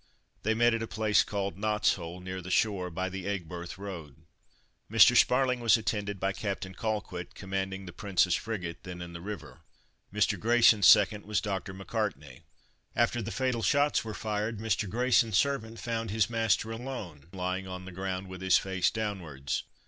They 0.41 0.55
met 0.55 0.73
at 0.73 0.81
a 0.81 0.87
place 0.87 1.23
called 1.23 1.59
Knot's 1.59 1.93
Hole, 1.93 2.21
near 2.21 2.41
the 2.41 2.49
shore 2.49 2.89
by 2.89 3.07
the 3.07 3.27
Aigburth 3.27 3.77
road. 3.77 4.23
Mr. 4.91 5.15
Sparling 5.15 5.59
was 5.59 5.77
attended 5.77 6.19
by 6.19 6.33
Captain 6.33 6.73
Colquitt, 6.73 7.35
commanding 7.35 7.85
the 7.85 7.93
Princess 7.93 8.33
frigate, 8.33 8.81
then 8.81 8.99
in 8.99 9.13
the 9.13 9.21
river. 9.21 9.59
Mr. 10.11 10.39
Grayson's 10.39 10.87
second 10.87 11.27
was 11.27 11.39
Dr. 11.39 11.71
MacCartney. 11.75 12.41
After 12.95 13.21
the 13.21 13.29
fatal 13.29 13.61
shots 13.61 14.03
were 14.03 14.15
fired 14.15 14.57
Mr. 14.57 14.89
Grayson's 14.89 15.37
servant 15.37 15.77
found 15.79 16.09
his 16.09 16.31
master 16.31 16.71
alone, 16.71 17.27
lying 17.31 17.67
on 17.67 17.85
the 17.85 17.91
ground 17.91 18.25
with 18.27 18.41
his 18.41 18.57
face 18.57 18.89
downwards. 18.89 19.65